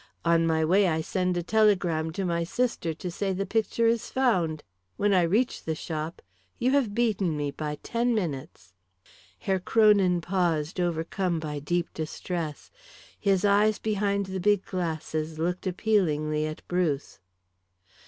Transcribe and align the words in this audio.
On 0.25 0.47
my 0.47 0.65
way 0.65 0.87
I 0.87 0.99
send 1.01 1.37
a 1.37 1.43
telegram 1.43 2.09
to 2.13 2.25
my 2.25 2.43
sister 2.43 2.91
to 2.91 3.11
say 3.11 3.33
the 3.33 3.45
picture 3.45 3.85
is 3.85 4.09
found. 4.09 4.63
When 4.97 5.13
I 5.13 5.21
reach 5.21 5.63
the 5.63 5.75
shop 5.75 6.23
you 6.57 6.71
have 6.71 6.95
beaten 6.95 7.37
me 7.37 7.51
by 7.51 7.77
ten 7.83 8.15
minutes." 8.15 8.73
Herr 9.37 9.59
Kronin 9.59 10.19
paused, 10.19 10.79
overcome 10.79 11.39
by 11.39 11.59
deep 11.59 11.93
distress. 11.93 12.71
His 13.19 13.45
eyes 13.45 13.77
behind 13.77 14.25
the 14.25 14.39
big 14.39 14.65
glasses 14.65 15.37
looked 15.37 15.67
appealingly 15.67 16.47
at 16.47 16.67
Bruce. 16.67 17.19